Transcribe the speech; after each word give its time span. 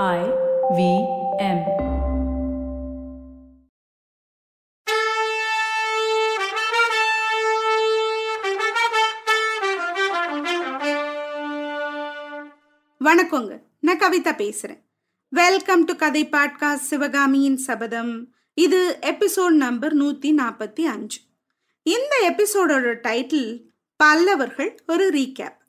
I 0.00 0.20
V 0.76 0.82
M. 1.38 1.58
வணக்கங்க. 13.00 13.60
நான் 13.80 13.98
கவிதா 13.98 14.32
பேசுறேன். 14.34 14.82
வெல்கம் 15.28 15.84
டு 15.84 15.96
கதை 15.96 16.28
பாட்காஸ்ட் 16.28 16.74
சிவகாமியின் 16.74 17.56
சபதம் 17.56 18.34
இது 18.54 18.98
எபிசோட் 19.02 19.48
நம்பர் 19.48 19.96
நூத்தி 19.96 20.34
நாற்பத்தி 20.38 20.82
அஞ்சு. 20.82 21.20
இந்த 21.82 22.34
எபிசோடோட 22.34 22.94
டைட்டில் 23.02 23.62
பல்லவர்கள் 23.96 24.78
ஒரு 24.86 25.10
ரீகேப் 25.10 25.60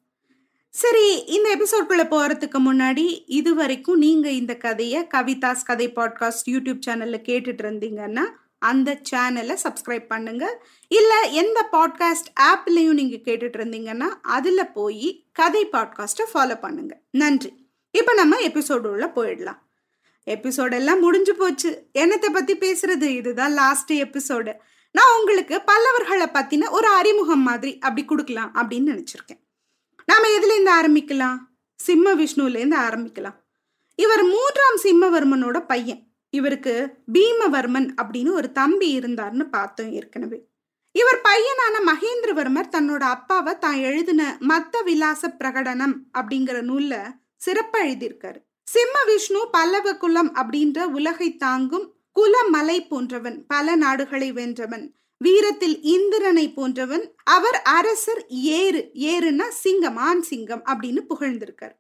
சரி 0.76 1.26
இந்த 1.26 1.48
எபிசோட்குள்ள 1.56 2.04
போறதுக்கு 2.04 2.60
முன்னாடி 2.66 3.24
இது 3.26 3.56
வரைக்கும் 3.56 3.98
நீங்க 3.98 4.30
இந்த 4.30 4.56
கதையை 4.56 5.08
கவிதாஸ் 5.14 5.66
கதை 5.66 5.90
பாட்காஸ்ட் 5.90 6.48
யூடியூப் 6.50 6.80
சேனல்ல 6.88 7.18
கேட்டுட்டு 7.28 7.64
இருந்தீங்கன்னா 7.66 8.24
அந்த 8.60 9.02
சேனலை 9.12 9.58
சப்ஸ்கிரைப் 9.64 10.08
பண்ணுங்க. 10.08 10.64
இல்ல 10.88 11.22
எந்த 11.22 11.68
பாட்காஸ்ட் 11.72 12.30
ஆப்லயும் 12.42 12.98
நீங்க 13.00 13.16
கேட்டுட்டு 13.16 13.60
இருந்தீங்கன்னா 13.60 14.10
அதுல 14.22 14.66
போய் 14.66 15.26
கதை 15.34 15.68
பாட்காஸ்ட்டை 15.72 16.26
ஃபாலோ 16.34 16.60
பண்ணுங்க. 16.60 17.00
நன்றி. 17.12 17.68
இப்போ 17.92 18.14
நம்ம 18.14 18.40
எபிசோடு 18.40 18.88
உள்ள 18.88 19.12
போயிடலாம். 19.16 19.62
எபிசோட் 20.28 20.74
எல்லாம் 20.74 21.00
முடிஞ்சு 21.00 21.36
போச்சு. 21.36 21.88
என்னத்தை 21.94 22.30
பத்தி 22.34 22.58
பேசுறது? 22.58 23.04
இதுதான் 23.04 23.54
லாஸ்ட் 23.54 23.94
எபிசோடு 23.94 24.54
நான் 24.92 25.16
உங்களுக்கு 25.20 25.62
பல்லவர்களை 25.68 26.28
பத்தின 26.34 26.70
ஒரு 26.70 26.88
அறிமுகம் 26.88 27.42
மாதிரி 27.42 27.78
அப்படி 27.80 28.06
கொடுக்கலாம் 28.06 28.52
அப்படின்னு 28.56 28.92
நினைச்சிருக்கேன். 28.92 29.43
நாம 30.06 30.28
எதுலேருந்து 30.28 30.72
ஆரம்பிக்கலாம்? 30.80 31.38
சிம்ம 31.76 32.14
விஷ்ணுலேருந்து 32.14 32.78
ஆரம்பிக்கலாம். 32.88 33.38
இவர் 33.96 34.24
மூன்றாம் 34.24 34.78
சிம்மவர்மனோட 34.84 35.66
பையன். 35.68 36.02
இவருக்கு 36.30 36.74
பீமவர்மன் 37.14 37.88
அப்படின்னு 38.02 38.32
ஒரு 38.32 38.52
தம்பி 38.52 39.00
இருந்தார்னு 39.00 39.44
பார்த்தோம் 39.44 39.92
ஏற்கனவே. 39.92 40.40
இவர் 40.92 41.22
பையனான 41.22 41.76
மகேந்திரவர்மர் 41.92 42.74
தன்னோட 42.76 43.04
அப்பாவை 43.16 43.58
தான் 43.58 43.78
எழுதின 43.78 44.38
மத்த 44.40 44.84
விலாச 44.84 45.36
பிரகடனம் 45.40 45.96
அப்படிங்கிற 46.14 46.58
நூல்ல 46.70 46.96
சிறப்பு 47.36 47.84
எழுதியிருக்காரு. 47.84 48.40
சிம்ம 48.64 49.04
விஷ்ணு 49.06 49.50
பல்லவ 49.52 49.98
குலம் 49.98 50.36
அப்படின்ற 50.36 50.84
உலகை 50.84 51.36
தாங்கும் 51.36 51.94
குல 52.12 52.44
மலை 52.50 52.88
போன்றவன் 52.88 53.46
பல 53.48 53.76
நாடுகளை 53.76 54.32
வென்றவன் 54.32 54.86
வீரத்தில் 55.26 55.76
இந்திரனை 55.96 56.46
போன்றவன் 56.50 57.04
அவர் 57.36 57.58
அரசர் 57.78 58.22
ஏறு 58.28 58.82
ஏறுனா 59.12 59.48
சிங்கம் 59.64 59.98
ஆண் 60.08 60.22
சிங்கம் 60.22 60.64
அப்படின்னு 60.72 61.02
புகழ்ந்திருக்கார். 61.12 61.76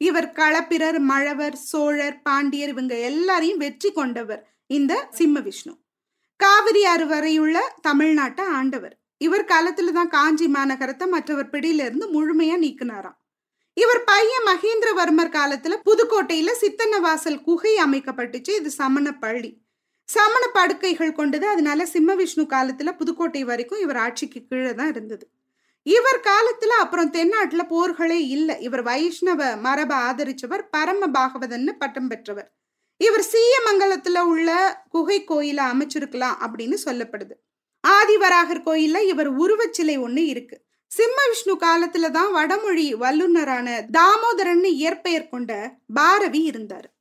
இவர் 0.00 0.28
களப்பிரர் 0.38 0.98
மழவர் 1.10 1.56
சோழர் 1.70 2.18
பாண்டியர் 2.22 2.72
இவங்க 2.74 2.94
எல்லாரையும் 3.10 3.62
வெற்றி 3.64 3.90
கொண்டவர் 3.92 4.42
இந்த 4.66 4.92
சிம்ம 5.18 5.40
விஷ்ணு. 5.40 5.74
காவிரி 6.40 6.82
ஆறு 6.84 7.06
வரையுள்ள 7.06 7.58
தமிழ்நாட்டை 7.88 8.44
ஆண்டவர். 8.58 8.94
இவர் 9.26 9.44
காலத்துல 9.44 9.92
தான் 9.92 10.14
காஞ்சி 10.16 10.46
மாநகரத்தை 10.46 11.06
மற்றவர் 11.08 11.52
பிடியில 11.52 11.84
இருந்து 11.88 12.06
முழுமையா 12.16 12.56
நீக்கினாராம். 12.64 13.18
இவர் 13.76 14.02
பையன் 14.10 14.46
மகேந்திரவர்மர் 14.50 15.36
காலத்துல 15.38 15.74
புதுக்கோட்டையில 15.88 16.50
சித்தன்னவாசல் 16.62 17.42
குகை 17.48 17.72
அமைக்கப்பட்டுச்சு 17.84 18.52
இது 18.60 18.70
சமண 18.80 19.12
பள்ளி. 19.22 19.50
சமண 20.08 20.46
படுக்கைகள் 20.52 21.12
கொண்டது. 21.12 21.46
அதனால 21.46 21.86
சிம்ம 21.86 22.14
விஷ்ணு 22.14 22.42
காலத்துல 22.42 22.96
புதுக்கோட்டை 22.96 23.44
வரைக்கும் 23.44 23.80
இவர் 23.80 23.96
ஆட்சிக்கு 23.96 24.44
கீழே 24.48 24.74
தான் 24.74 24.88
இருந்தது. 24.88 25.28
இவர் 25.82 26.20
காலத்துல 26.20 26.66
அப்புறம் 26.66 27.12
தென்னாட்டுல 27.12 27.62
போர்களே 27.68 28.26
இல்லை. 28.26 28.60
இவர் 28.60 28.82
வைஷ்ணவ 28.82 29.56
மரபை 29.56 29.96
ஆதரிச்சவர் 29.96 30.68
பரம 30.70 31.06
பாகவதன்னு 31.06 31.72
பட்டம் 31.78 32.08
பெற்றவர். 32.08 32.52
இவர் 32.96 33.24
சீயமங்கலத்துல 33.32 34.18
உள்ள 34.20 34.84
குகை 34.88 35.24
கோயில 35.28 35.60
அமைச்சிருக்கலாம் 35.72 36.36
அப்படின்னு 36.40 36.76
சொல்லப்படுது. 36.84 37.32
ஆதிவராகர் 37.88 38.64
கோயில்ல 38.64 39.02
இவர் 39.02 39.38
உருவச்சிலை 39.38 39.98
ஒண்ணு 39.98 40.16
இருக்கு. 40.16 40.64
சிம்ம 40.86 41.18
விஷ்ணு 41.28 41.54
காலத்துல 41.54 42.10
தான் 42.10 42.32
வடமொழி 42.32 42.94
வல்லுநரான 42.94 43.84
தாமோதரன் 43.92 44.64
இயற்பெயர் 44.64 45.28
கொண்ட 45.28 45.76
பாரவி 45.94 46.42
இருந்தார். 46.42 46.95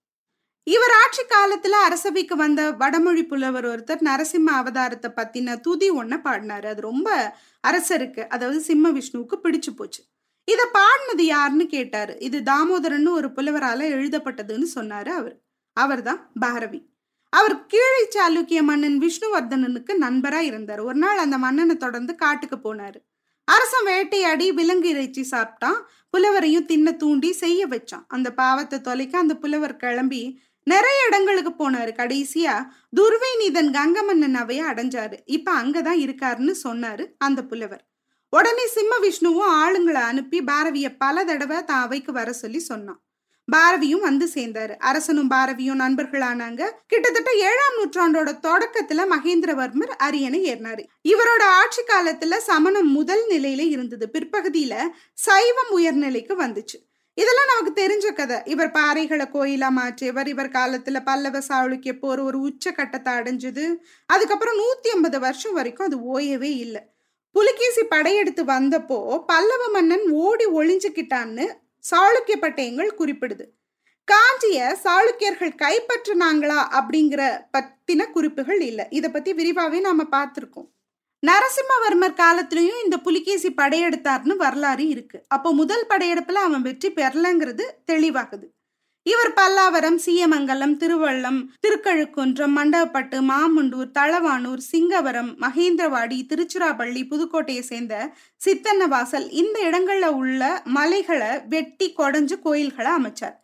இவர் 0.67 0.93
ஆட்சி 1.03 1.23
காலத்துல 1.23 1.79
அரசவைக்கு 1.87 2.35
வந்த 2.35 2.71
வடமொழி 2.71 3.23
புலவர் 3.25 3.65
ஒருத்தர் 3.65 4.01
நரசிம்ம 4.01 4.49
அவதாரத்தை 4.61 5.09
பத்தின 5.15 5.57
துதி 5.59 5.91
ஒன்ன 5.91 6.13
பாடினாரு. 6.23 6.65
அது 6.65 6.81
ரொம்ப 6.81 7.37
அரசருக்கு 7.63 8.27
அதாவது 8.27 8.59
சிம்ம 8.61 8.91
விஷ்ணுவுக்கு 8.91 9.37
பிடிச்சு 9.43 9.71
போச்சு. 9.75 10.01
இத 10.47 10.61
பாடினது 10.73 11.23
யாருன்னு 11.25 11.65
கேட்டாரு. 11.67 12.13
இது 12.19 12.41
தாமோதரன் 12.41 13.07
ஒரு 13.07 13.29
புலவரால 13.37 13.87
எழுதப்பட்டதுன்னு 13.95 14.67
சொன்னாரு 14.75 15.07
அவர். 15.07 15.35
அவர் 15.73 16.01
தான் 16.01 16.31
பாரவி 16.39 16.81
அவர் 17.33 17.55
கீழே 17.65 18.03
சாளுக்கிய 18.15 18.63
மன்னன் 18.63 18.97
விஷ்ணுவர்தனனுக்கு 19.01 19.93
நண்பரா 20.03 20.39
இருந்தார். 20.39 20.81
ஒரு 20.81 20.97
நாள் 20.97 21.17
அந்த 21.17 21.37
மன்னனை 21.37 21.77
தொடர்ந்து 21.77 22.15
காட்டுக்கு 22.15 22.57
போனாரு. 22.57 22.99
அரசன் 23.47 23.85
வேட்டையாடி 23.85 24.51
விலங்கு 24.51 24.89
இறைச்சி 24.89 25.23
சாப்பிட்டான். 25.31 25.79
புலவரையும் 26.13 26.65
தின்ன 26.65 26.91
தூண்டி 26.91 27.33
செய்ய 27.33 27.67
வச்சான். 27.67 28.05
அந்த 28.07 28.33
பாவத்தை 28.33 28.81
தொலைக்க 28.81 29.17
அந்த 29.17 29.35
புலவர் 29.35 29.75
கிளம்பி 29.75 30.21
நிறைய 30.65 31.05
இடங்களுக்கு 31.07 31.51
போனாரு 31.51 31.91
கடைசியா. 31.97 32.65
துர்வைநீதன் 32.99 33.71
கங்கமன்னன் 33.71 34.35
அவைய 34.35 34.61
அடைஞ்சாரு. 34.73 35.17
இப்ப 35.25 35.53
அங்கதான் 35.53 35.99
இருக்காருன்னு 36.05 36.55
சொன்னாரு 36.63 37.05
அந்த 37.17 37.43
புலவர். 37.43 37.87
உடனே 38.29 38.67
சிம்ம 38.67 38.97
விஷ்ணுவும் 38.97 39.51
ஆளுங்களை 39.51 40.01
அனுப்பி 40.11 40.41
பாரவிய 40.41 40.95
பல 40.97 41.23
தடவை 41.23 41.63
தான் 41.63 41.81
அவைக்கு 41.81 42.11
வர 42.11 42.33
சொல்லி 42.33 42.59
சொன்னான். 42.59 42.99
பாரவியும் 43.55 43.99
வந்து 43.99 44.29
சேர்ந்தாரு. 44.33 44.75
அரசனும் 44.75 45.29
பாரவியும் 45.29 45.79
நண்பர்களானாங்க. 45.79 46.71
கிட்டத்தட்ட 46.87 47.31
ஏழாம் 47.31 47.75
நூற்றாண்டோட 47.77 48.29
தொடக்கத்துல 48.47 49.05
மகேந்திரவர்மர் 49.15 49.95
அரியணை 49.97 50.53
ஏறினாரு. 50.53 50.85
இவரோட 51.07 51.41
ஆட்சி 51.41 51.81
காலத்துல 51.81 52.37
சமணம் 52.37 52.91
முதல் 52.91 53.27
நிலையில 53.29 53.59
இருந்தது. 53.59 54.09
பிற்பகுதியில 54.13 54.83
சைவம் 55.13 55.71
உயர்நிலைக்கு 55.71 56.33
வந்துச்சு. 56.39 56.94
இதெல்லாம் 57.17 57.49
நமக்கு 57.51 57.71
தெரிஞ்ச 57.81 58.13
கதை. 58.13 58.37
இவர் 58.45 58.71
பாறைகளை 58.71 59.25
கோயிலா 59.33 59.69
மாற்றியவர் 59.77 60.27
இவர் 60.27 60.49
காலத்துல 60.49 61.03
பல்லவ 61.03 61.39
சாளுக்கிய 61.39 61.93
போர் 61.99 62.19
ஒரு 62.19 62.39
உச்ச 62.39 62.71
கட்டத்தை 62.71 63.13
அடைஞ்சது. 63.13 63.65
அதுக்கப்புறம் 64.05 64.57
நூத்தி 64.57 64.87
ஐம்பது 64.87 65.19
வருஷம் 65.19 65.53
வரைக்கும் 65.53 65.87
அது 65.87 65.97
ஓயவே 66.13 66.51
இல்லை. 66.65 66.81
புலிகேசி 67.31 67.83
படையெடுத்து 67.83 68.43
வந்தப்போ 68.45 69.23
பல்லவ 69.25 69.63
மன்னன் 69.71 70.05
ஓடி 70.25 70.45
ஒளிஞ்சுக்கிட்டான்னு 70.45 71.45
சாளுக்கிய 71.91 72.37
பட்டயங்கள் 72.41 72.97
குறிப்பிடுது. 72.99 73.45
காஞ்சிய 74.07 74.77
சாளுக்கியர்கள் 74.83 75.53
கைப்பற்றினாங்களா 75.63 76.59
அப்படிங்கிற 76.79 77.21
பத்தின 77.57 78.11
குறிப்புகள் 78.11 78.61
இல்லை. 78.61 78.85
இதை 78.89 79.09
பத்தி 79.11 79.33
விரிவாவே 79.33 79.79
நாம 79.79 80.03
பார்த்துருக்கோம். 80.11 80.69
நரசிம்மவர்மர் 81.27 82.19
காலத்திலையும் 82.21 82.81
இந்த 82.83 82.95
புலிகேசி 83.05 83.49
படையெடுத்தார்னு 83.59 84.35
வரலாறு 84.35 84.85
இருக்கு. 84.93 85.17
அப்போ 85.35 85.49
முதல் 85.59 85.85
படையெடுப்புல 85.89 86.41
அவன் 86.47 86.65
வெற்றி 86.67 86.89
பெறலங்கிறது 86.89 87.65
தெளிவாகுது. 87.91 88.47
இவர் 89.05 89.31
பல்லாவரம் 89.37 89.97
சீயமங்கலம் 90.05 90.75
திருவள்ளம் 90.81 91.39
திருக்கழுக்குன்றம் 91.63 92.55
மண்டபப்பட்டு 92.57 93.17
மாமுண்டூர் 93.29 93.91
தளவானூர் 93.97 94.63
சிங்கவரம் 94.71 95.31
மகேந்திரவாடி 95.43 96.17
திருச்சிராப்பள்ளி 96.31 97.03
புதுக்கோட்டையை 97.11 97.63
சேர்ந்த 97.71 97.95
சித்தன்னவாசல் 98.41 99.27
இந்த 99.43 99.59
இடங்கள்ல 99.69 100.09
உள்ள 100.21 100.61
மலைகளை 100.77 101.31
வெட்டி 101.55 101.89
கொடைஞ்சு 101.99 102.37
கோயில்களை 102.47 102.91
அமைச்சார். 102.99 103.37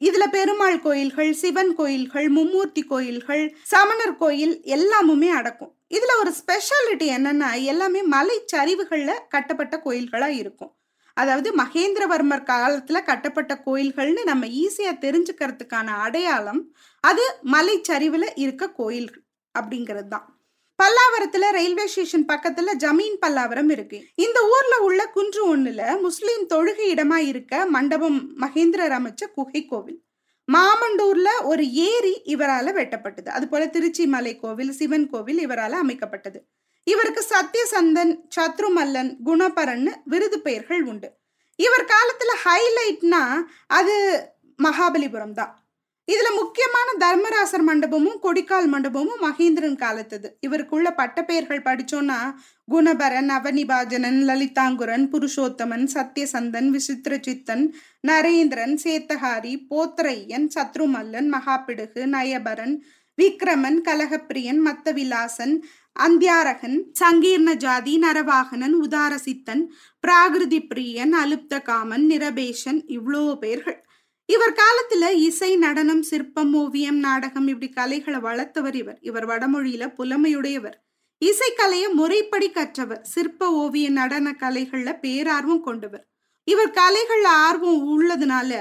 இதுல 0.00 0.24
பெருமாள் 0.30 0.80
கோயில்கள் 0.80 1.32
சிவன் 1.32 1.74
கோயில்கள் 1.74 2.28
மும்மூர்த்தி 2.28 2.82
கோயில்கள் 2.86 3.56
சமணர் 3.62 4.16
கோயில் 4.16 4.62
எல்லாமுமே 4.62 5.28
அடக்கும். 5.28 5.74
இதுல 5.90 6.14
ஒரு 6.18 6.32
ஸ்பெஷாலிட்டி 6.40 7.06
என்னன்னா 7.16 7.50
எல்லாமே 7.62 8.02
மலை 8.02 8.44
சரிவுகள்ல 8.52 9.12
கட்டப்பட்ட 9.28 9.76
கோயில்களா 9.84 10.26
இருக்கும். 10.26 10.72
அதாவது 11.16 11.48
மகேந்திரவர்மர் 11.54 12.48
காலத்துல 12.50 12.98
கட்டப்பட்ட 13.04 13.62
கோயில்கள்னு 13.64 14.24
நம்ம 14.24 14.46
ஈஸியா 14.46 14.92
தெரிஞ்சுக்கிறதுக்கான 15.04 15.86
அடையாளம் 16.04 16.60
அது 17.00 17.24
மலை 17.42 17.80
சரிவுல 17.88 18.26
இருக்க 18.36 18.70
கோயில்கள் 18.70 19.24
அப்படிங்கிறது 19.54 20.08
தான் 20.08 20.26
பல்லாவரத்துல 20.82 21.50
ரயில்வே 21.50 21.86
ஸ்டேஷன் 21.86 22.24
பக்கத்துல 22.24 22.74
ஜமீன் 22.78 23.16
பல்லாவரம் 23.26 23.70
இருக்கு. 23.70 24.04
இந்த 24.14 24.48
ஊர்ல 24.48 24.78
உள்ள 24.78 25.06
குன்று 25.06 25.56
ஒண்ணுல 25.56 26.00
முஸ்லீம் 26.00 26.48
தொழுகை 26.48 26.86
இடமா 26.94 27.16
இருக்க 27.16 27.66
மண்டபம் 27.66 28.40
மகேந்திரர் 28.40 28.94
அமைச்ச 29.00 29.30
குகை 29.34 29.66
கோவில். 29.66 30.04
மாமண்டூர்ல 30.52 31.28
ஒரு 31.42 31.72
ஏரி 31.72 32.22
இவரால 32.24 32.72
வெட்டப்பட்டது. 32.72 33.28
அது 33.28 33.48
போல 33.48 33.66
திருச்சி 33.66 34.06
மலை 34.06 34.36
கோவில் 34.36 34.72
சிவன் 34.72 35.10
கோவில் 35.10 35.46
இவரால 35.46 35.74
அமைக்கப்பட்டது. 35.84 36.38
இவருக்கு 36.84 37.24
சத்யசந்தன் 37.28 38.18
சத்ருமல்லன் 38.36 39.16
குணபரன் 39.24 39.92
விருது 40.04 40.40
பெயர்கள் 40.40 40.82
உண்டு. 40.82 41.12
இவர் 41.56 41.84
காலத்துல 41.84 42.32
ஹைலைட்னா 42.44 43.34
அது 43.66 44.24
மகாபலிபுரம் 44.62 45.32
தான். 45.32 45.67
இதுல 46.08 46.28
முக்கியமான 46.34 46.88
தர்மராசர் 47.02 47.64
மண்டபமும் 47.68 48.20
கொடிக்கால் 48.22 48.68
மண்டபமும் 48.74 49.22
மகேந்திரன் 49.24 49.78
காலத்தது. 49.82 50.28
இவருக்குள்ள 50.46 50.88
பட்டப்பெயர்கள் 51.00 51.66
படிச்சோம்னா 51.66 52.20
குணபரன் 52.68 53.30
அவனிபாஜனன் 53.34 54.20
லலிதாங்குரன் 54.28 55.04
புருஷோத்தமன் 55.12 55.84
சத்யசந்தன் 55.94 56.68
விசித்திர 56.74 57.18
சித்தன் 57.26 57.64
நரேந்திரன் 58.08 58.74
சேத்தஹாரி 58.84 59.52
போத்தரையன் 59.70 60.46
சத்ருமல்லன் 60.54 61.28
மகாபிடுகு 61.34 62.04
நயபரன் 62.14 62.74
விக்ரமன் 63.18 63.78
கலகப்பிரியன் 63.88 64.62
மத்தவிலாசன் 64.66 65.54
அந்தியாரகன் 65.96 66.78
சங்கீர்ண 67.00 67.52
ஜாதி 67.56 67.94
நரவாகனன் 67.98 68.76
உதாரசித்தன் 68.84 69.64
பிராகிருதி 70.04 70.60
பிரியன் 70.70 71.14
அலுப்த 71.22 71.62
காமன் 71.62 72.06
நிரபேஷன் 72.10 72.80
இவ்வளோ 72.96 73.24
பேர்கள். 73.44 73.78
இவர் 74.28 74.52
காலத்துல 74.52 75.04
இசை 75.10 75.56
நடனம் 75.56 76.02
சிற்பம் 76.02 76.54
ஓவியம் 76.54 76.98
நாடகம் 76.98 77.46
இப்படி 77.48 77.68
கலைகளை 77.72 78.18
வளர்த்தவர் 78.20 78.74
இவர். 78.74 78.98
இவர் 79.00 79.26
வடமொழியில 79.26 79.84
புலமையுடையவர். 79.98 80.76
இசைக்கலையை 81.22 81.92
முறைப்படி 81.92 82.50
கற்றவர். 82.50 83.00
சிற்ப 83.02 83.50
ஓவிய 83.52 83.90
நடன 83.90 84.34
கலைகள்ல 84.40 84.90
பேரார்வம் 85.02 85.60
கொண்டவர். 85.60 86.04
இவர் 86.44 86.70
கலைகள்ல 86.70 87.26
ஆர்வம் 87.46 87.80
உள்ளதுனால 87.86 88.52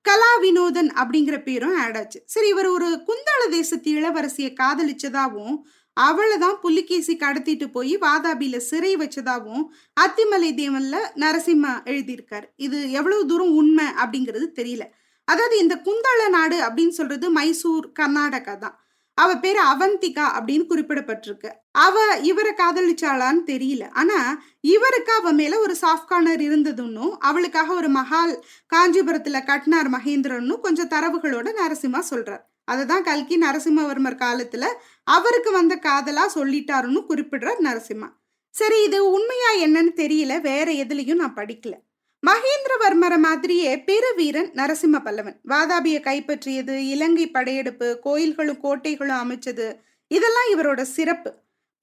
கலா 0.00 0.32
வினோதன் 0.42 0.90
அப்படிங்கிற 0.94 1.42
பேரும் 1.42 1.78
ஆட் 1.78 1.96
ஆச்சு. 1.96 2.22
சரி 2.26 2.48
இவர் 2.48 2.66
ஒரு 2.66 2.88
குந்தாள 3.08 3.50
தேசத்து 3.50 3.92
இளவரசியை 3.92 4.50
காதலிச்சதாவும் 4.60 5.56
அவளை 5.96 6.38
தான் 6.38 6.60
புலிகேசி 6.60 7.16
கடத்திட்டு 7.16 7.66
போய் 7.72 7.98
வாதாபியில 7.98 8.56
சிறை 8.56 8.96
வச்சதாவும் 8.96 9.64
அத்திமலை 10.00 10.50
தேவன்ல 10.60 10.96
நரசிம்மா 11.16 11.72
எழுதியிருக்காரு. 11.90 12.46
இது 12.56 12.90
எவ்வளவு 12.90 13.26
தூரம் 13.26 13.54
உண்மை 13.54 13.84
அப்படிங்கிறது 13.84 14.48
தெரியல. 14.60 14.84
அதாவது 15.24 15.58
இந்த 15.58 15.80
குந்தள 15.84 16.28
நாடு 16.28 16.60
அப்படின்னு 16.60 16.88
சொல்றது 16.88 17.30
மைசூர் 17.30 17.92
கர்நாடகா 18.00 18.58
தான். 18.58 18.76
அவ 19.14 19.36
பேரு 19.36 19.60
அவந்திகா 19.62 20.24
அப்படின்னு 20.36 20.64
குறிப்பிடப்பட்டிருக்கு. 20.68 21.50
அவ 21.70 21.96
இவரை 22.22 22.52
காதலிச்சாளான்னு 22.52 23.42
தெரியல. 23.46 23.90
ஆனா 23.92 24.18
இவருக்கு 24.60 25.12
அவ 25.12 25.32
மேல 25.32 25.58
ஒரு 25.60 25.76
சாஃப்ட் 25.82 26.06
கார்னர் 26.06 26.40
இருந்ததுன்னும் 26.40 27.12
அவளுக்காக 27.18 27.74
ஒரு 27.74 27.88
மஹால் 27.90 28.34
காஞ்சிபுரத்துல 28.74 29.44
கட்டினார் 29.44 29.90
மகேந்திரன்னு 29.90 30.60
கொஞ்சம் 30.60 30.88
தரவுகளோட 30.88 31.48
நரசிம்மா 31.60 32.02
சொல்றார். 32.10 32.42
அததான் 32.72 33.02
கல்கி 33.02 33.38
நரசிம்மவர்மர் 33.38 34.20
காலத்துல 34.24 34.64
அவருக்கு 35.04 35.50
வந்த 35.52 35.76
காதலா 35.76 36.24
சொல்லிட்டாருன்னு 36.34 37.02
குறிப்பிடுறார் 37.08 37.60
நரசிம்மா. 37.64 38.08
சரி 38.54 38.82
இது 38.82 39.10
உண்மையா 39.10 39.50
என்னன்னு 39.66 39.92
தெரியல. 39.96 40.40
வேற 40.40 40.72
எதுலையும் 40.72 41.14
நான் 41.14 41.34
படிக்கல. 41.34 41.83
மகேந்திரவர்மரை 42.28 43.18
மாதிரியே 43.18 43.70
பெருவீரன் 43.78 44.50
நரசிம்ம 44.50 44.98
பல்லவன். 45.04 45.36
வாதாபியை 45.48 46.00
கைப்பற்றியது 46.00 46.74
இலங்கை 46.92 47.30
படையெடுப்பு 47.30 47.98
கோயில்களும் 48.02 48.60
கோட்டைகளும் 48.62 49.20
அமைச்சது 49.24 49.66
இதெல்லாம் 50.06 50.48
இவரோட 50.52 50.82
சிறப்பு. 50.82 51.34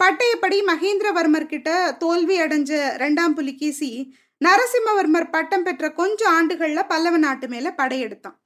பட்டயப்படி 0.03 0.57
மகேந்திரவர்மர் 0.63 1.45
கிட்ட 1.45 1.95
தோல்வி 1.99 2.39
அடைஞ்ச 2.39 2.71
ரெண்டாம் 3.03 3.35
புலிகேசி 3.35 4.15
நரசிம்மவர்மர் 4.45 5.31
பட்டம் 5.31 5.63
பெற்ற 5.63 5.91
கொஞ்சம் 5.91 6.33
ஆண்டுகள்ல 6.37 6.87
பல்லவ 6.87 7.17
நாட்டு 7.17 7.47
மேல 7.47 7.73
படையெடுத்தான். 7.77 8.37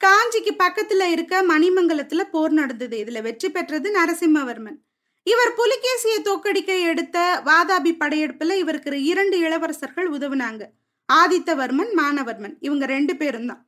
காஞ்சிக்கு 0.00 0.52
பக்கத்துல 0.58 1.10
இருக்க 1.10 1.42
மணிமங்கலத்துல 1.42 2.22
போர் 2.30 2.50
நடந்தது. 2.50 2.96
இதுல 2.98 3.22
வெற்றி 3.22 3.50
பெற்றது 3.50 3.90
நரசிம்மவர்மன். 3.90 4.78
இவர் 5.22 5.54
புலிகேசியை 5.54 6.18
தோக்கடிக்க 6.24 6.82
எடுத்த 6.82 7.42
வாதாபி 7.44 7.94
படையெடுப்புல 8.00 8.52
இவருக்கு 8.56 9.02
இரண்டு 9.02 9.38
இளவரசர்கள் 9.38 10.10
உதவுனாங்க. 10.10 10.64
ஆதித்தவர்மன் 11.08 11.92
மானவர்மன் 12.00 12.56
இவங்க 12.66 12.84
ரெண்டு 12.86 13.14
பேரும் 13.16 13.48
தான் 13.50 13.62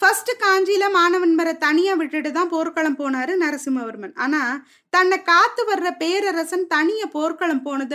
ஃபர்ஸ்ட் 0.00 0.30
காஞ்சியில 0.42 0.84
மாணவன்மரை 0.96 1.52
தனியா 1.64 1.92
விட்டுட்டு 1.98 2.30
தான் 2.32 2.50
போர்க்களம் 2.52 2.96
போனாரு 3.00 3.32
நரசிம்மவர்மன். 3.42 4.14
ஆனா 4.24 4.40
தன்னை 4.92 5.18
காத்து 5.22 5.62
வர்ற 5.70 5.88
பேரரசன் 6.00 6.64
தனிய 6.66 7.02
போர்க்களம் 7.06 7.62
போனத 7.66 7.94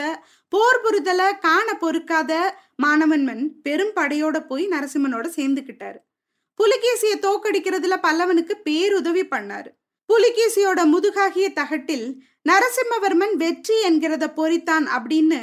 போர் 0.54 0.82
புரிதல 0.84 1.22
காண 1.40 1.68
பொறுக்காத 1.84 2.32
மாணவன்மன் 2.76 3.44
பெரும் 3.66 3.94
படையோட 3.96 4.40
போய் 4.48 4.66
நரசிம்மனோட 4.68 5.26
சேர்ந்துக்கிட்டாரு. 5.38 6.00
புலிகேசியை 6.60 7.18
தோக்கடிக்கிறதுல 7.28 7.98
பல்லவனுக்கு 8.08 8.56
பேருதவி 8.70 9.26
பண்ணாரு. 9.36 9.70
புலிகேசியோட 10.10 10.82
முதுகாகிய 10.94 11.48
தகட்டில் 11.60 12.08
நரசிம்மவர்மன் 12.46 13.36
வெற்றி 13.44 13.76
என்கிறத 13.90 14.26
பொறித்தான் 14.40 14.86
அப்படின்னு 14.98 15.42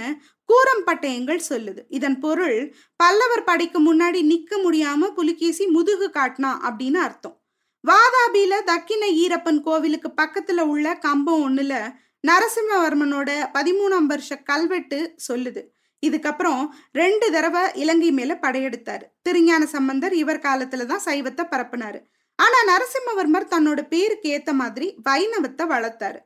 கூரம்பட்டயங்கள் 0.48 1.40
சொல்லுது. 1.48 1.82
இதன் 1.88 2.18
பொருள் 2.18 2.74
பல்லவர் 2.96 3.44
படைக்கு 3.44 3.80
முன்னாடி 3.86 4.20
நிக்க 4.32 4.60
முடியாம 4.64 5.10
புலிகேசி 5.14 5.66
முதுகு 5.66 6.10
காட்டினா 6.12 6.50
அப்படின்னு 6.68 6.94
அர்த்தம். 6.94 7.42
வாதாபியில 7.84 8.54
தக்கின 8.66 9.04
ஈரப்பன் 9.10 9.60
கோவிலுக்கு 9.60 10.12
பக்கத்துல 10.22 10.60
உள்ள 10.60 10.94
கம்பம் 10.94 11.42
ஒண்ணுல 11.46 11.94
நரசிம்மவர்மனோட 12.26 13.30
பதிமூணாம் 13.54 14.06
வருஷ 14.06 14.36
கல்வெட்டு 14.36 15.14
சொல்லுது. 15.28 15.62
இதுக்கப்புறம் 16.06 16.68
ரெண்டு 16.92 17.30
தடவை 17.30 17.62
இலங்கை 17.74 18.10
மேல 18.10 18.38
படையெடுத்தாரு. 18.42 19.02
திருஞான 19.22 19.66
சம்பந்தர் 19.66 20.14
இவர் 20.14 20.38
காலத்துல 20.38 20.86
தான் 20.86 21.04
சைவத்தை 21.04 21.44
பரப்புனாரு. 21.50 22.00
ஆனா 22.36 22.58
நரசிம்மவர்மர் 22.70 23.52
தன்னோட 23.52 23.82
பேருக்கு 23.88 24.30
ஏத்த 24.30 24.52
மாதிரி 24.52 24.94
வைணவத்தை 25.08 25.64
வளர்த்தாரு. 25.74 26.18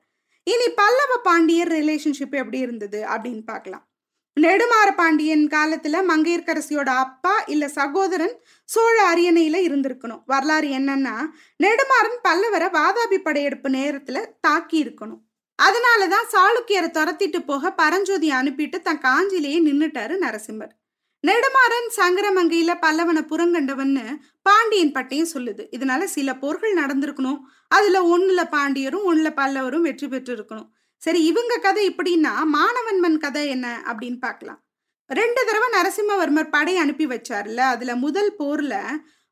இனி 0.45 0.69
பல்லவ 0.71 1.21
பாண்டியர் 1.23 1.69
ரிலேஷன்ஷிப் 1.69 2.31
எப்படி 2.31 2.59
இருந்தது 2.59 3.05
அப்படின்னு 3.05 3.45
பார்க்கலாம். 3.45 3.90
நெடுமாற 4.43 4.89
பாண்டியன் 4.97 5.47
காலத்துல 5.47 5.97
மங்கையர்கரசியோட 6.09 6.91
அப்பா 7.05 7.33
இல்ல 7.47 7.69
சகோதரன் 7.69 8.35
சோழ 8.65 8.97
அரியணையில 9.15 9.57
இருந்திருக்கணும். 9.69 10.23
வரலாறு 10.27 10.69
என்னன்னா 10.69 11.17
நெடுமாறன் 11.63 12.19
பல்லவரை 12.29 12.69
வாதாபி 12.77 13.19
படையெடுப்பு 13.19 13.71
நேரத்துல 13.71 14.25
தாக்கி 14.41 14.85
இருக்கணும். 14.85 15.21
அதனாலதான் 15.59 16.31
சாளுக்கியரை 16.33 16.91
துரத்திட்டு 16.91 17.41
போக 17.47 17.73
பரஞ்சோதி 17.73 18.31
அனுப்பிட்டு 18.31 18.79
தன் 18.81 19.01
காஞ்சிலேயே 19.01 19.59
நின்னுட்டாரு 19.67 20.17
நரசிம்மர். 20.25 20.73
நெடுமாறன் 21.25 21.89
சங்கரமங்கையில 21.97 22.73
பல்லவனை 22.81 23.23
புறங்கண்டவன்னு 23.23 24.05
பாண்டியன் 24.43 24.93
பட்டையும் 24.93 25.33
சொல்லுது. 25.35 25.65
இதனால 25.77 26.05
சில 26.05 26.35
போர்கள் 26.35 26.75
நடந்திருக்கணும். 26.75 27.41
அதுல 27.69 27.99
ஒண்ணுல 28.17 28.43
பாண்டியரும் 28.57 29.09
ஒண்ணுல 29.11 29.31
பல்லவரும் 29.35 29.87
வெற்றி 29.89 30.09
பெற்று 30.09 30.35
இருக்கணும் 30.37 30.71
சரி 31.03 31.21
இவங்க 31.25 31.55
கதை 31.57 31.83
இப்படின்னா 31.91 32.33
மாணவன்மன் 32.57 33.19
கதை 33.19 33.49
என்ன 33.49 33.67
அப்படின்னு 33.87 34.19
பார்க்கலாம். 34.19 34.61
ரெண்டு 35.11 35.41
தடவை 35.45 35.69
நரசிம்மவர்மர் 35.77 36.51
படை 36.51 36.77
அனுப்பி 36.77 37.07
வச்சார்ல 37.07 37.61
அதுல 37.75 37.97
முதல் 37.97 38.33
போர்ல 38.39 38.75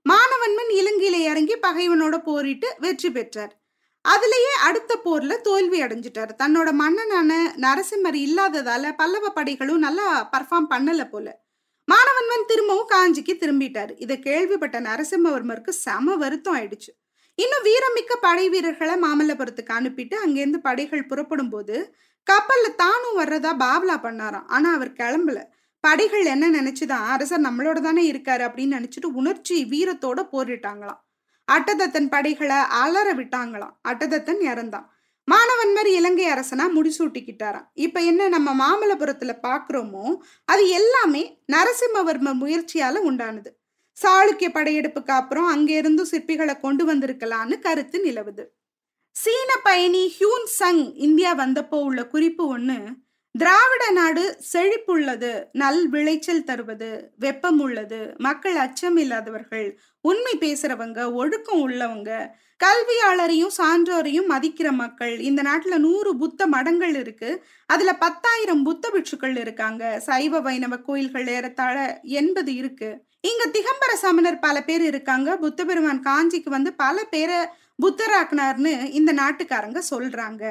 மாணவன்மன் 0.06 0.70
இலங்கையில 0.80 1.16
இறங்கி 1.30 1.56
பகைவனோட 1.56 2.16
போரிட்டு 2.18 2.68
வெற்றி 2.78 3.10
பெற்றார். 3.10 3.52
அதுலேயே 4.04 4.52
அடுத்த 4.68 4.92
போர்ல 5.04 5.40
தோல்வி 5.40 5.82
அடைஞ்சிட்டார். 5.82 6.32
தன்னோட 6.42 6.68
மன்னனான 6.72 7.32
நரசிம்மர் 7.56 8.18
இல்லாததால 8.26 8.92
பல்லவ 8.96 9.30
படைகளும் 9.30 9.84
நல்லா 9.86 10.06
பர்ஃபார்ம் 10.36 10.70
பண்ணல 10.70 11.04
போல. 11.10 11.26
மாணவன்மன் 11.88 12.46
திரும்பவும் 12.46 12.90
காஞ்சிக்கு 12.90 13.34
திரும்பிட்டார். 13.34 13.92
இதை 13.98 14.18
கேள்விப்பட்ட 14.18 14.80
நரசிம்மவர்மருக்கு 14.80 15.74
செம 15.84 16.16
வருத்தம் 16.16 16.56
ஆயிடுச்சு. 16.56 16.92
இன்னும் 17.38 17.64
வீரமிக்க 17.64 18.12
படை 18.20 18.48
வீரர்களை 18.48 18.94
மாமல்லபுரத்துக்கு 18.94 19.72
அனுப்பிட்டு 19.72 20.14
அங்கேருந்து 20.26 20.56
படைகள் 20.56 21.06
புறப்படும் 21.06 21.50
போது 21.50 21.94
கப்பல்ல 22.26 22.74
தானும் 22.76 23.18
வர்றதா 23.18 23.52
பாவலா 23.64 23.96
பண்ணாராம். 23.98 24.46
ஆனா 24.46 24.74
அவர் 24.74 24.92
கிளம்பல. 24.92 25.42
படைகள் 25.80 26.24
என்ன 26.24 26.50
நினைச்சுதான் 26.50 27.06
அரசர் 27.06 27.40
நம்மளோட 27.40 27.80
தானே 27.80 28.12
இருக்காரு 28.12 28.44
அப்படின்னு 28.48 28.76
நினைச்சிட்டு 28.78 29.06
உணர்ச்சி 29.12 29.64
வீரத்தோட 29.64 30.28
போரிட்டாங்களாம். 30.32 31.00
அட்டதத்தன் 31.48 32.08
படைகளை 32.08 32.56
அலற 32.56 33.14
விட்டாங்களாம். 33.14 33.74
அட்டதத்தன் 33.88 34.40
இறந்தான். 34.40 34.88
மாணவன்மர் 35.28 35.86
இலங்கை 35.86 36.26
அரசனா 36.32 36.66
முடிசூட்டிக்கிட்டாராம். 36.74 37.68
இப்ப 37.74 38.00
என்ன 38.00 38.28
நம்ம 38.28 38.50
மாமல்லபுரத்துல 38.62 39.32
பாக்குறோமோ 39.42 40.16
அது 40.44 40.68
எல்லாமே 40.68 41.44
நரசிம்மவர்ம 41.52 42.34
முயற்சியால 42.42 43.02
உண்டானது. 43.10 43.50
சாளுக்கிய 44.02 44.48
படையெடுப்புக்கு 44.48 45.10
அப்புறம் 45.10 45.46
அங்கிருந்து 45.46 46.04
சிற்பிகளை 46.10 46.60
கொண்டு 46.60 46.94
வந்திருக்கலான்னு 46.94 47.58
கருத்து 47.58 48.04
நிலவுது. 48.04 48.44
சீன 49.10 49.56
பயணி 49.62 50.14
ஹியூன் 50.18 50.46
சங் 50.60 50.92
இந்தியா 50.96 51.38
வந்தப்போ 51.38 51.82
உள்ள 51.82 52.06
குறிப்பு 52.06 52.46
ஒன்று 52.46 52.78
திராவிட 53.34 53.90
நாடு 53.90 54.38
செழிப்புள்ளது 54.52 55.44
நல் 55.52 55.88
விளைச்சல் 55.88 56.44
தருவது 56.44 57.12
வெப்பம் 57.18 57.60
உள்ளது 57.60 58.14
மக்கள் 58.18 58.56
அச்சம் 58.56 58.96
இல்லாதவர்கள் 58.96 59.80
உண்மை 60.00 60.32
பேசுறவங்க 60.40 61.12
ஒழுக்கம் 61.12 61.70
உள்ளவங்க 61.70 62.30
கல்வியாளரையும் 62.64 63.54
சான்றோரையும் 63.56 64.28
மதிக்கிற 64.28 64.70
மக்கள். 64.70 65.18
இந்த 65.20 65.42
நாட்டுல 65.42 65.76
நூறு 65.76 66.16
புத்த 66.16 66.46
மடங்கள் 66.46 66.94
இருக்கு. 66.94 67.44
அதுல 67.66 67.94
பத்தாயிரம் 67.94 68.62
புத்த 68.62 68.90
பிட்சுக்கள் 68.90 69.36
இருக்காங்க. 69.38 70.00
சைவ 70.00 70.40
வைணவ 70.40 70.76
கோயில்கள் 70.76 71.26
ஏறத்தாழ 71.26 72.00
எண்பது 72.02 72.54
இருக்கு. 72.54 73.04
இங்க 73.20 73.44
திகம்பர 73.46 73.94
சமணர் 73.94 74.38
பல 74.38 74.62
பேர் 74.62 74.82
இருக்காங்க. 74.82 75.36
புத்த 75.36 75.64
பெருமான் 75.64 76.02
காஞ்சிக்கு 76.02 76.48
வந்து 76.48 76.72
பல 76.72 77.04
பேரை 77.04 77.36
புத்தராக்குனார்னு 77.82 78.90
இந்த 78.90 79.12
நாட்டுக்காரங்க 79.12 79.82
சொல்றாங்க. 79.90 80.44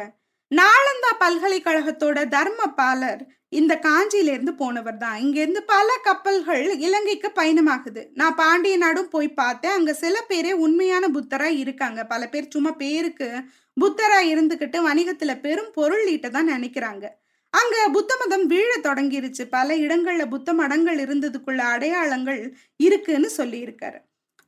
நாளந்தா 0.51 1.09
பல்கலைக்கழகத்தோட 1.23 2.17
தர்மபாலர் 2.35 3.21
இந்த 3.49 3.73
காஞ்சியிலேருந்து 3.85 4.53
போனவர் 4.61 4.97
தான். 4.97 5.17
இங்கேருந்து 5.23 5.61
பல 5.73 5.89
கப்பல்கள் 6.07 6.63
இலங்கைக்கு 6.85 7.29
பயணமாகுது. 7.39 8.01
நான் 8.19 8.37
பாண்டிய 8.41 8.77
நாடும் 8.77 9.11
போய் 9.15 9.29
பார்த்தேன். 9.41 9.75
அங்கே 9.77 9.93
சில 10.03 10.15
பேரே 10.29 10.51
உண்மையான 10.65 11.05
புத்தராக 11.17 11.59
இருக்காங்க. 11.63 11.99
பல 12.13 12.21
பேர் 12.33 12.51
சும்மா 12.55 12.71
பேருக்கு 12.83 13.29
புத்தராக 13.77 14.31
இருந்துக்கிட்டு 14.33 14.77
வணிகத்தில் 14.89 15.41
பெரும் 15.45 15.71
பொருள் 15.77 16.05
ஈட்ட 16.13 16.29
தான் 16.29 16.51
நினைக்கிறாங்க. 16.55 17.05
அங்கே 17.53 17.81
புத்த 17.97 18.11
மதம் 18.21 18.45
வீழ 18.53 18.71
தொடங்கிருச்சு. 18.87 19.43
பல 19.57 19.75
இடங்களில் 19.85 20.31
புத்த 20.33 20.53
மடங்கள் 20.53 20.99
இருந்ததுக்குள்ள 21.05 21.61
அடையாளங்கள் 21.75 22.41
இருக்குன்னு 22.87 23.29
சொல்லியிருக்காரு. 23.39 23.99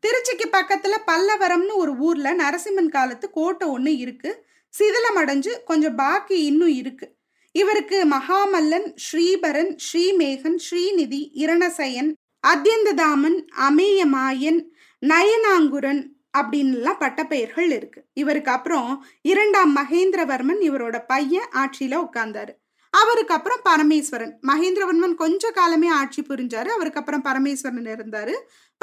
திருச்சிக்கு 0.03 0.45
பக்கத்தில் 0.57 1.05
பல்லவரம்னு 1.09 1.73
ஒரு 1.83 1.93
ஊரில் 2.07 2.39
நரசிம்மன் 2.43 2.93
காலத்து 2.97 3.27
கோட்டை 3.37 3.65
ஒன்று 3.75 3.93
இருக்குது 4.03 4.39
சிதிலம் 4.77 5.17
அடைஞ்சு 5.17 5.49
கொஞ்சம் 5.65 5.95
பாக்கி 5.95 6.43
இன்னும் 6.43 6.67
இருக்கு. 6.67 7.15
இவருக்கு 7.51 8.05
மகாமல்லன் 8.05 8.95
ஸ்ரீபரன் 8.95 9.75
ஸ்ரீமேகன் 9.87 10.57
ஸ்ரீநிதி 10.69 11.21
இரணசயன் 11.35 12.13
அத்தியந்ததாமன் 12.47 13.37
அமேயமாயன் 13.69 14.61
நயனாங்குரன் 15.05 16.01
அப்படின்லாம் 16.37 16.99
பட்டப்பெயர்கள் 16.99 17.71
இருக்கு. 17.71 18.03
இவருக்கு 18.13 18.51
அப்புறம் 18.51 19.05
இரண்டாம் 19.21 19.75
மகேந்திரவர்மன் 19.75 20.61
இவரோட 20.61 21.03
பையன் 21.07 21.49
ஆட்சியில 21.51 22.05
உட்கார்ந்தாரு. 22.05 22.53
அவருக்கு 22.91 23.33
அப்புறம் 23.33 23.61
பரமேஸ்வரன். 23.63 24.31
மகேந்திரவர்மன் 24.47 25.13
கொஞ்ச 25.13 25.51
காலமே 25.51 25.87
ஆட்சி 25.87 26.21
புரிஞ்சாரு. 26.21 26.67
அவருக்கு 26.67 26.99
அப்புறம் 26.99 27.23
பரமேஸ்வரன் 27.23 27.89
இருந்தாரு. 27.95 28.35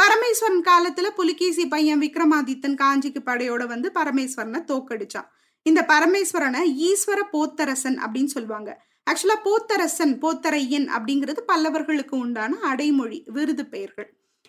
பரமேஸ்வரன் 0.02 0.62
காலத்துல 0.64 1.10
புலிகேசி 1.10 1.66
பையன் 1.66 2.00
விக்ரமாதித்தன் 2.00 2.76
காஞ்சிக்கு 2.76 3.22
படையோட 3.26 3.66
வந்து 3.66 3.90
பரமேஸ்வரனை 3.94 4.62
தோக்கடிச்சான். 4.64 5.28
இந்த 5.68 5.80
பரமேஸ்வரனை 5.92 6.60
ஈஸ்வர 6.88 7.20
போத்தரசன் 7.32 7.96
அப்படின்னு 8.04 8.34
சொல்லுவாங்க. 8.34 8.70
ஆக்சுவலா 9.10 9.36
போத்தரசன் 9.46 10.14
போத்தரையன் 10.22 10.86
அப்படிங்கிறது 10.96 11.40
பல்லவர்களுக்கு 11.52 12.14
உண்டான 12.24 12.58
அடைமொழி 12.70 13.18
விருது 13.36 13.64
பெயர்கள். 13.66 14.08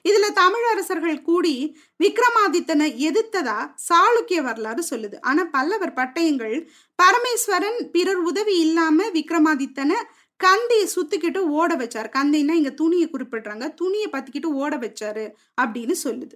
இதுல 0.10 0.28
தமிழரசர்கள் 0.42 1.18
கூடி 1.22 1.54
விக்ரமாதித்தனை 2.04 2.88
எதிர்த்ததா 3.08 3.58
சாளுக்கிய 3.88 4.42
வரலாறு 4.42 4.84
சொல்லுது. 4.90 5.18
ஆனா 5.22 5.44
பல்லவர் 5.56 5.94
பட்டயங்கள் 5.94 6.56
பரமேஸ்வரன் 7.04 7.80
பிறர் 7.96 8.22
உதவி 8.30 8.56
இல்லாம 8.60 9.08
விக்ரமாதித்தனை 9.18 9.98
கந்தையை 10.40 10.88
சுத்திக்கிட்டு 10.96 11.42
ஓட 11.60 11.72
வச்சாரு. 11.76 12.10
கந்தைன்னா 12.18 12.56
இங்க 12.62 12.74
துணியை 12.82 13.08
குறிப்பிடுறாங்க. 13.10 13.68
துணியை 13.74 14.10
பத்திக்கிட்டு 14.12 14.52
ஓட 14.64 14.74
வச்சாரு 14.78 15.26
அப்படின்னு 15.62 15.96
சொல்லுது. 16.04 16.36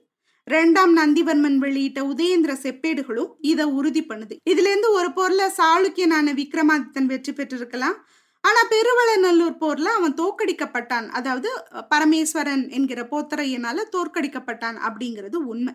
ரெண்டாம் 0.53 0.93
நந்திவர்மன் 0.99 1.57
வெளியிட்ட 1.63 1.99
உதயேந்திர 2.11 2.51
செப்பேடுகளும் 2.63 3.31
இதை 3.51 3.65
உறுதி 3.79 4.01
பண்ணுது. 4.09 4.35
இதுல 4.51 4.69
இருந்து 4.71 4.89
ஒரு 4.99 5.09
போர்ல 5.17 5.41
சாளுக்கியனான 5.59 6.33
விக்ரமாதித்தன் 6.39 7.09
வெற்றி 7.11 7.33
பெற்றிருக்கலாம். 7.33 7.97
ஆனா 8.43 8.61
பெருவளநல்லூர் 8.73 9.57
போர்ல 9.63 9.89
அவன் 9.97 10.15
தோற்கடிக்கப்பட்டான். 10.21 11.07
அதாவது 11.17 11.49
பரமேஸ்வரன் 11.93 12.63
என்கிற 12.77 13.01
போத்தரையனால 13.11 13.83
தோற்கடிக்கப்பட்டான் 13.95 14.77
அப்படிங்கிறது 14.87 15.39
உண்மை. 15.53 15.73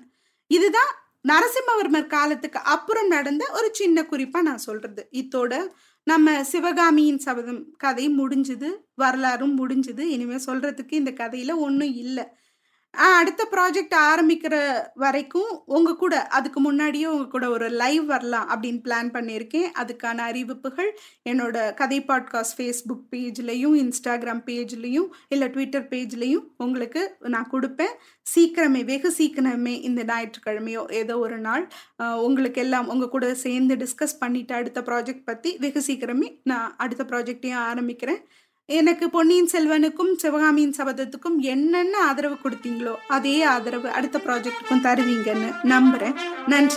இதுதான் 0.50 0.92
நரசிம்மவர்மர் 1.30 2.12
காலத்துக்கு 2.14 2.58
அப்புறம் 2.74 3.08
நடந்த 3.14 3.44
ஒரு 3.58 3.68
சின்ன 3.72 4.02
குறிப்பா 4.10 4.40
நான் 4.48 4.66
சொல்றது. 4.68 5.02
இத்தோட 5.20 5.54
நம்ம 6.06 6.34
சிவகாமியின் 6.44 7.22
சபதம் 7.26 7.62
கதை 7.84 8.06
முடிஞ்சுது. 8.18 8.68
வரலாறும் 9.02 9.54
முடிஞ்சுது. 9.60 10.04
இனிமே 10.14 10.38
சொல்றதுக்கு 10.48 10.94
இந்த 11.00 11.12
கதையில 11.22 11.54
ஒன்றும் 11.66 11.94
இல்லை. 12.04 12.26
அடுத்த 12.94 13.42
ப்ராஜெக்ட் 13.52 13.94
ஆரம்பிக்கிற 14.10 14.56
வரைக்கும் 14.94 15.50
உங்க 15.76 15.90
கூட 15.96 16.14
அதுக்கு 16.28 16.60
முன்னாடியே 16.60 17.06
உங்க 17.06 17.26
கூட 17.28 17.50
ஒரு 17.50 17.66
லைவ் 17.80 18.04
வரலாம் 18.06 18.46
அப்படின்னு 18.52 18.80
பிளான் 18.86 19.10
பண்ணியிருக்கேன். 19.16 19.66
அதுக்கான 19.80 20.18
அறிவிப்புகள் 20.30 20.90
என்னோட 21.30 21.74
கதை 21.74 21.98
பாட்காஸ்ட் 22.08 22.56
ஃபேஸ்புக் 22.58 23.04
பேஜ்லையும் 23.12 23.76
இன்ஸ்டாகிராம் 23.82 24.42
பேஜ்லையும் 24.48 25.08
இல்லை 25.28 25.48
ட்விட்டர் 25.48 25.86
பேஜ்லையும் 25.92 26.46
உங்களுக்கு 26.56 27.02
நான் 27.34 27.50
கொடுப்பேன். 27.52 27.94
சீக்கிரமே 28.34 28.84
வெகு 28.84 29.12
சீக்கிரமே 29.18 29.74
இந்த 29.90 30.04
ஞாயிற்றுக்கிழமையோ 30.04 30.82
ஏதோ 30.92 31.16
ஒரு 31.18 31.38
நாள் 31.38 31.66
உங்களுக்கு 32.26 32.60
எல்லாம் 32.60 32.88
உங்க 32.88 33.08
கூட 33.08 33.34
சேர்ந்து 33.34 33.76
டிஸ்கஸ் 33.76 34.18
பண்ணிட்டு 34.18 34.54
அடுத்த 34.54 34.80
ப்ராஜெக்ட் 34.80 35.28
பற்றி 35.30 35.52
வெகு 35.60 35.82
சீக்கிரமே 35.86 36.30
நான் 36.42 36.74
அடுத்த 36.76 37.04
ப்ராஜெக்டையும் 37.04 37.64
ஆரம்பிக்கிறேன். 37.70 38.22
எனக்கு 38.68 39.10
பொன்னியின் 39.10 39.48
செல்வனுக்கும் 39.52 40.16
சிவகாமியின் 40.16 40.74
சபதத்துக்கும் 40.78 41.36
என்னென்ன 41.38 41.98
ஆதரவு 41.98 42.36
கொடுத்தீங்களோ 42.42 42.94
அதே 43.08 43.42
ஆதரவு 43.42 43.90
அடுத்த 43.90 44.20
ப்ராஜெக்ட்டுக்கும் 44.26 44.82
தருவீங்கன்னு 44.82 45.54
நம்புறேன். 45.62 46.14
நன்றி. 46.46 46.76